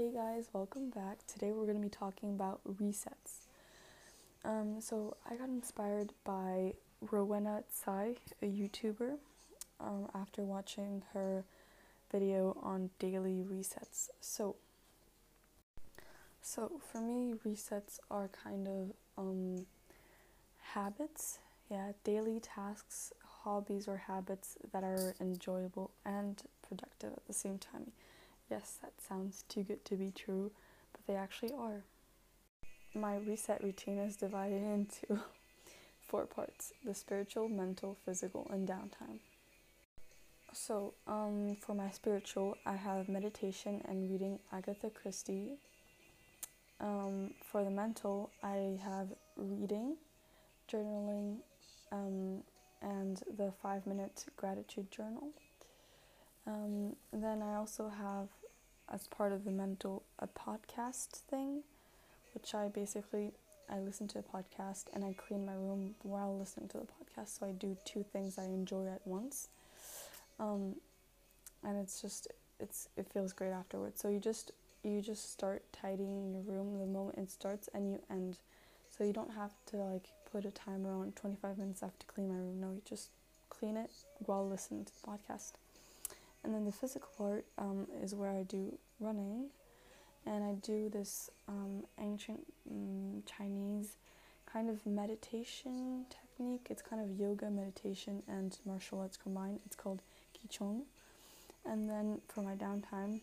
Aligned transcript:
Hey 0.00 0.12
guys, 0.14 0.48
welcome 0.54 0.88
back. 0.88 1.18
Today 1.26 1.52
we're 1.52 1.66
going 1.66 1.76
to 1.76 1.82
be 1.82 1.90
talking 1.90 2.30
about 2.30 2.62
resets. 2.66 3.44
Um, 4.46 4.76
so 4.80 5.18
I 5.30 5.34
got 5.34 5.50
inspired 5.50 6.14
by 6.24 6.72
Rowena 7.10 7.64
Tsai, 7.70 8.14
a 8.40 8.46
YouTuber, 8.46 9.18
um, 9.78 10.08
after 10.14 10.40
watching 10.40 11.02
her 11.12 11.44
video 12.10 12.56
on 12.62 12.88
daily 12.98 13.44
resets. 13.46 14.08
So, 14.22 14.56
so 16.40 16.80
for 16.90 17.02
me, 17.02 17.34
resets 17.46 17.98
are 18.10 18.28
kind 18.28 18.68
of 18.68 18.92
um, 19.18 19.66
habits, 20.72 21.40
yeah, 21.70 21.92
daily 22.04 22.40
tasks, 22.40 23.12
hobbies, 23.42 23.86
or 23.86 23.98
habits 23.98 24.56
that 24.72 24.82
are 24.82 25.14
enjoyable 25.20 25.90
and 26.06 26.42
productive 26.66 27.12
at 27.12 27.26
the 27.26 27.34
same 27.34 27.58
time. 27.58 27.92
Yes, 28.50 28.78
that 28.82 28.92
sounds 29.00 29.44
too 29.48 29.62
good 29.62 29.84
to 29.86 29.94
be 29.94 30.10
true, 30.10 30.50
but 30.92 31.06
they 31.06 31.14
actually 31.14 31.52
are. 31.52 31.84
My 32.94 33.16
reset 33.16 33.62
routine 33.62 33.98
is 33.98 34.16
divided 34.16 34.62
into 34.62 35.20
four 36.08 36.26
parts 36.26 36.72
the 36.84 36.94
spiritual, 36.94 37.48
mental, 37.48 37.96
physical, 38.04 38.48
and 38.50 38.68
downtime. 38.68 39.20
So, 40.52 40.94
um, 41.06 41.56
for 41.60 41.74
my 41.74 41.90
spiritual, 41.90 42.56
I 42.66 42.74
have 42.74 43.08
meditation 43.08 43.82
and 43.88 44.10
reading 44.10 44.40
Agatha 44.52 44.90
Christie. 44.90 45.52
Um, 46.80 47.34
for 47.44 47.62
the 47.62 47.70
mental, 47.70 48.30
I 48.42 48.80
have 48.82 49.08
reading, 49.36 49.96
journaling, 50.72 51.36
um, 51.92 52.42
and 52.82 53.22
the 53.36 53.52
five 53.62 53.86
minute 53.86 54.24
gratitude 54.36 54.90
journal. 54.90 55.28
Um, 56.46 56.96
then 57.12 57.42
I 57.42 57.56
also 57.56 57.88
have, 57.88 58.28
as 58.92 59.06
part 59.06 59.32
of 59.32 59.44
the 59.44 59.50
mental, 59.50 60.02
a 60.18 60.26
podcast 60.26 61.10
thing, 61.28 61.62
which 62.34 62.54
I 62.54 62.68
basically 62.68 63.32
I 63.70 63.78
listen 63.78 64.08
to 64.08 64.18
a 64.18 64.22
podcast 64.22 64.86
and 64.92 65.04
I 65.04 65.14
clean 65.14 65.46
my 65.46 65.52
room 65.52 65.94
while 66.02 66.36
listening 66.36 66.68
to 66.70 66.78
the 66.78 66.86
podcast. 66.86 67.38
So 67.38 67.46
I 67.46 67.52
do 67.52 67.76
two 67.84 68.04
things 68.12 68.38
I 68.38 68.44
enjoy 68.44 68.86
at 68.88 69.00
once, 69.04 69.48
um, 70.38 70.76
and 71.62 71.78
it's 71.78 72.00
just 72.00 72.28
it's 72.58 72.88
it 72.96 73.06
feels 73.12 73.32
great 73.32 73.52
afterwards. 73.52 74.00
So 74.00 74.08
you 74.08 74.18
just 74.18 74.52
you 74.82 75.00
just 75.00 75.30
start 75.32 75.62
tidying 75.72 76.32
your 76.32 76.42
room 76.42 76.78
the 76.78 76.86
moment 76.86 77.18
it 77.18 77.30
starts 77.30 77.68
and 77.74 77.90
you 77.90 78.00
end. 78.10 78.38
So 78.96 79.04
you 79.04 79.12
don't 79.12 79.34
have 79.34 79.52
to 79.66 79.76
like 79.76 80.08
put 80.30 80.44
a 80.44 80.50
timer 80.50 80.92
on 80.92 81.12
25 81.12 81.58
minutes 81.58 81.82
after 81.82 82.00
to 82.00 82.06
clean 82.06 82.28
my 82.28 82.34
room. 82.34 82.60
No, 82.60 82.70
you 82.72 82.82
just 82.84 83.10
clean 83.48 83.76
it 83.76 83.90
while 84.26 84.48
listening 84.48 84.84
to 84.84 84.92
the 84.92 85.06
podcast. 85.06 85.52
And 86.42 86.54
then 86.54 86.64
the 86.64 86.72
physical 86.72 87.08
part 87.16 87.44
um, 87.58 87.86
is 88.02 88.14
where 88.14 88.30
I 88.30 88.42
do 88.44 88.78
running, 88.98 89.50
and 90.26 90.42
I 90.42 90.54
do 90.54 90.88
this 90.88 91.30
um, 91.48 91.84
ancient 92.00 92.40
um, 92.70 93.22
Chinese 93.26 93.96
kind 94.50 94.70
of 94.70 94.84
meditation 94.86 96.06
technique. 96.08 96.66
It's 96.70 96.82
kind 96.82 97.02
of 97.02 97.18
yoga, 97.18 97.50
meditation, 97.50 98.22
and 98.26 98.56
martial 98.64 99.00
arts 99.00 99.16
combined. 99.16 99.60
It's 99.66 99.76
called 99.76 100.00
Qigong. 100.34 100.82
And 101.66 101.88
then 101.88 102.20
for 102.28 102.42
my 102.42 102.54
downtime, 102.54 103.20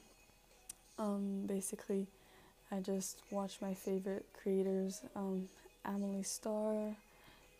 um, 1.00 1.44
basically, 1.46 2.08
I 2.72 2.80
just 2.80 3.22
watch 3.32 3.58
my 3.62 3.74
favorite 3.74 4.26
creators, 4.42 5.02
um, 5.16 5.50
Amelie 5.86 6.24
Star, 6.24 6.96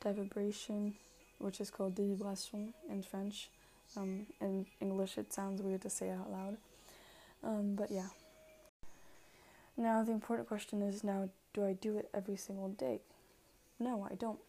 Devibration, 0.04 0.94
which 1.40 1.60
is 1.60 1.70
called 1.70 1.96
Devibration 1.96 2.74
in 2.90 3.02
French. 3.02 3.50
Um, 3.98 4.28
in 4.42 4.66
English, 4.80 5.18
it 5.18 5.34
sounds 5.34 5.62
weird 5.62 5.82
to 5.82 5.90
say 5.90 6.12
out 6.12 6.32
loud. 6.32 6.58
Um, 7.44 7.76
but 7.76 7.90
yeah. 7.90 8.10
Now, 9.76 10.04
the 10.04 10.12
important 10.12 10.48
question 10.48 10.82
is 10.82 11.04
now, 11.04 11.30
do 11.54 11.66
I 11.66 11.74
do 11.74 11.98
it 11.98 12.10
every 12.14 12.38
single 12.38 12.70
day? 12.70 13.00
No, 13.80 14.08
I 14.10 14.16
don't. 14.16 14.40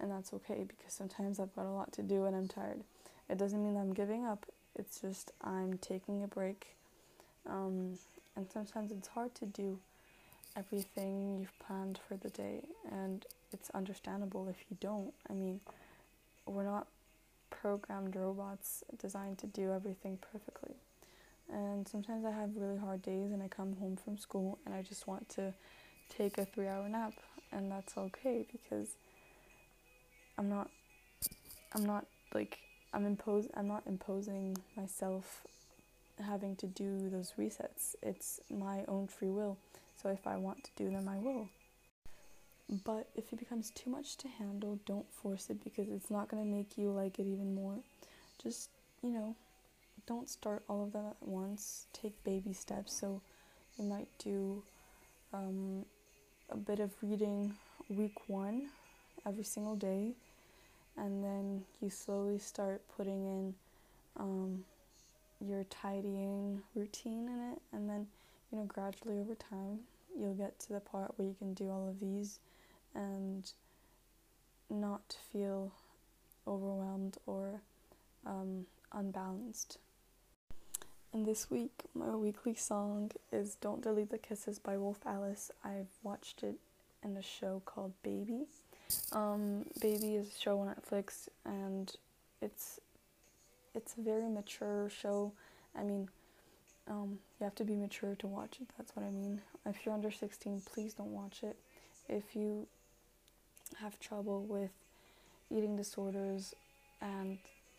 And 0.00 0.10
that's 0.10 0.32
okay 0.34 0.64
because 0.66 0.92
sometimes 0.92 1.40
I've 1.40 1.54
got 1.54 1.66
a 1.66 1.70
lot 1.70 1.92
to 1.92 2.02
do 2.02 2.24
and 2.26 2.36
I'm 2.36 2.48
tired. 2.48 2.80
It 3.28 3.38
doesn't 3.38 3.62
mean 3.62 3.76
I'm 3.76 3.92
giving 3.94 4.24
up, 4.24 4.46
it's 4.74 5.00
just 5.00 5.32
I'm 5.42 5.78
taking 5.78 6.22
a 6.22 6.28
break. 6.28 6.74
Um, 7.48 7.98
and 8.36 8.46
sometimes 8.52 8.92
it's 8.92 9.08
hard 9.08 9.34
to 9.36 9.46
do 9.46 9.78
everything 10.56 11.38
you've 11.40 11.58
planned 11.58 11.98
for 12.06 12.16
the 12.16 12.30
day, 12.30 12.62
and 12.90 13.24
it's 13.52 13.70
understandable 13.70 14.48
if 14.48 14.56
you 14.70 14.76
don't. 14.80 15.12
I 15.28 15.32
mean, 15.32 15.60
programmed 17.66 18.14
robots 18.14 18.84
designed 18.96 19.38
to 19.38 19.46
do 19.48 19.72
everything 19.72 20.16
perfectly. 20.30 20.76
And 21.52 21.86
sometimes 21.88 22.24
I 22.24 22.30
have 22.30 22.50
really 22.56 22.76
hard 22.76 23.02
days 23.02 23.32
and 23.32 23.42
I 23.42 23.48
come 23.48 23.74
home 23.80 23.96
from 23.96 24.16
school 24.16 24.60
and 24.64 24.72
I 24.72 24.82
just 24.82 25.08
want 25.08 25.28
to 25.30 25.52
take 26.16 26.38
a 26.38 26.44
three 26.44 26.68
hour 26.68 26.88
nap 26.88 27.14
and 27.50 27.68
that's 27.72 27.98
okay 27.98 28.46
because 28.52 28.90
I'm 30.38 30.48
not 30.48 30.70
I'm 31.74 31.84
not 31.84 32.06
like 32.32 32.58
I'm 32.94 33.04
impose 33.04 33.48
I'm 33.54 33.66
not 33.66 33.82
imposing 33.86 34.56
myself 34.76 35.42
having 36.24 36.54
to 36.56 36.66
do 36.68 37.10
those 37.10 37.32
resets. 37.36 37.96
It's 38.00 38.38
my 38.48 38.84
own 38.86 39.08
free 39.08 39.30
will. 39.30 39.58
So 40.00 40.08
if 40.10 40.24
I 40.24 40.36
want 40.36 40.62
to 40.62 40.70
do 40.76 40.88
them 40.88 41.08
I 41.08 41.18
will. 41.18 41.48
But 42.68 43.08
if 43.14 43.32
it 43.32 43.38
becomes 43.38 43.70
too 43.70 43.90
much 43.90 44.16
to 44.18 44.28
handle, 44.28 44.80
don't 44.86 45.06
force 45.12 45.50
it 45.50 45.62
because 45.62 45.88
it's 45.88 46.10
not 46.10 46.28
going 46.28 46.42
to 46.42 46.48
make 46.48 46.76
you 46.76 46.90
like 46.90 47.18
it 47.18 47.26
even 47.26 47.54
more. 47.54 47.78
Just, 48.42 48.70
you 49.02 49.10
know, 49.10 49.36
don't 50.06 50.28
start 50.28 50.62
all 50.68 50.82
of 50.82 50.92
them 50.92 51.06
at 51.06 51.28
once. 51.28 51.86
Take 51.92 52.22
baby 52.24 52.52
steps. 52.52 52.92
So 52.92 53.20
you 53.78 53.84
might 53.84 54.08
do 54.18 54.62
um, 55.32 55.84
a 56.50 56.56
bit 56.56 56.80
of 56.80 56.90
reading 57.02 57.54
week 57.88 58.28
one 58.28 58.68
every 59.24 59.44
single 59.44 59.76
day, 59.76 60.12
and 60.96 61.22
then 61.22 61.64
you 61.80 61.90
slowly 61.90 62.38
start 62.38 62.82
putting 62.96 63.26
in 63.26 63.54
um, 64.16 64.64
your 65.40 65.64
tidying 65.64 66.62
routine 66.74 67.28
in 67.28 67.52
it, 67.52 67.62
and 67.72 67.88
then 67.88 68.06
you 68.50 68.58
know 68.58 68.64
gradually 68.64 69.18
over 69.18 69.34
time 69.34 69.80
you'll 70.18 70.34
get 70.34 70.58
to 70.60 70.72
the 70.72 70.80
part 70.80 71.12
where 71.16 71.28
you 71.28 71.34
can 71.38 71.54
do 71.54 71.70
all 71.70 71.88
of 71.88 72.00
these 72.00 72.38
and 72.94 73.52
not 74.70 75.16
feel 75.32 75.72
overwhelmed 76.46 77.16
or 77.26 77.60
um, 78.24 78.66
unbalanced. 78.92 79.78
And 81.12 81.24
this 81.24 81.50
week, 81.50 81.84
my 81.94 82.14
weekly 82.14 82.54
song 82.54 83.12
is 83.32 83.54
Don't 83.54 83.82
Delete 83.82 84.10
the 84.10 84.18
Kisses 84.18 84.58
by 84.58 84.76
Wolf 84.76 84.98
Alice. 85.06 85.50
I've 85.64 85.88
watched 86.02 86.42
it 86.42 86.56
in 87.02 87.16
a 87.16 87.22
show 87.22 87.62
called 87.64 87.92
Baby. 88.02 88.46
Um, 89.12 89.66
Baby 89.80 90.16
is 90.16 90.28
a 90.28 90.40
show 90.40 90.58
on 90.60 90.74
Netflix 90.74 91.28
and 91.44 91.92
it's 92.42 92.80
it's 93.74 93.94
a 93.98 94.00
very 94.00 94.28
mature 94.28 94.88
show. 94.88 95.32
I 95.78 95.82
mean, 95.82 96.08
um, 96.88 97.18
you 97.40 97.44
have 97.44 97.54
to 97.56 97.64
be 97.64 97.74
mature 97.74 98.14
to 98.16 98.26
watch 98.26 98.58
it, 98.60 98.68
that's 98.76 98.94
what 98.94 99.04
I 99.04 99.10
mean. 99.10 99.40
If 99.64 99.84
you're 99.84 99.94
under 99.94 100.10
16, 100.10 100.62
please 100.72 100.94
don't 100.94 101.12
watch 101.12 101.42
it. 101.42 101.56
If 102.08 102.36
you 102.36 102.66
have 103.80 103.98
trouble 103.98 104.42
with 104.42 104.70
eating 105.50 105.76
disorders 105.76 106.54
and 107.00 107.38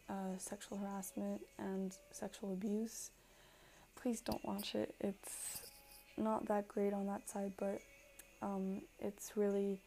uh, 0.10 0.38
sexual 0.38 0.78
harassment 0.78 1.42
and 1.58 1.96
sexual 2.12 2.54
abuse, 2.54 3.12
please 3.96 4.22
don't 4.22 4.44
watch 4.46 4.76
it. 4.76 4.94
It's 5.00 5.62
not 6.18 6.48
that 6.48 6.68
great 6.68 6.94
on 6.94 7.08
that 7.08 7.30
side, 7.30 7.54
but 7.58 7.82
um, 8.42 8.82
it's 9.00 9.32
really 9.36 9.80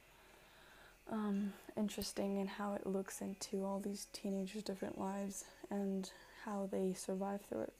um, 1.11 1.53
interesting 1.77 2.39
in 2.39 2.47
how 2.47 2.75
it 2.75 2.87
looks 2.87 3.21
into 3.21 3.65
all 3.65 3.81
these 3.81 4.07
teenagers' 4.13 4.63
different 4.63 4.99
lives 4.99 5.45
and 5.71 6.11
how 6.45 6.69
they 6.71 6.95
survive 6.95 7.41
through 7.43 7.63
it. 7.63 7.73